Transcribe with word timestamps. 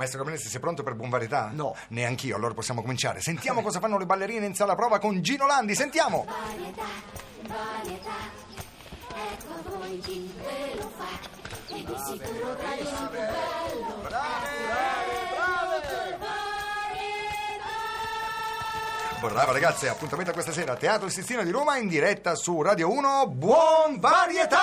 Maestro 0.00 0.20
Cabanesi, 0.20 0.48
sei 0.48 0.60
pronto 0.60 0.82
per 0.82 0.94
buon 0.94 1.10
varietà? 1.10 1.50
No. 1.52 1.76
Neanch'io, 1.88 2.34
allora 2.34 2.54
possiamo 2.54 2.80
cominciare. 2.80 3.20
Sentiamo 3.20 3.60
cosa 3.60 3.80
fanno 3.80 3.98
le 3.98 4.06
ballerine 4.06 4.46
in 4.46 4.54
sala 4.54 4.74
prova 4.74 4.98
con 4.98 5.20
Gino 5.20 5.46
Landi, 5.46 5.74
sentiamo! 5.74 6.24
Varietà, 6.24 6.86
varietà, 7.42 8.16
ecco 9.30 9.52
a 9.52 9.76
voi 9.76 9.98
chi 9.98 10.34
ve 10.38 10.74
lo 10.76 10.90
fa, 10.96 11.74
e 11.74 11.84
di 11.84 11.94
sicuro 12.06 12.56
tradisci 12.56 13.08
più 13.10 13.18
bello. 13.18 14.08
Brava 19.20 19.52
ragazze, 19.52 19.90
appuntamento 19.90 20.30
a 20.30 20.32
questa 20.32 20.52
sera, 20.52 20.76
Teatro 20.76 21.10
Sistino 21.10 21.42
di 21.42 21.50
Roma 21.50 21.76
in 21.76 21.88
diretta 21.88 22.34
su 22.36 22.62
Radio 22.62 22.90
1. 22.90 23.26
Buon 23.28 24.00
varietà! 24.00 24.59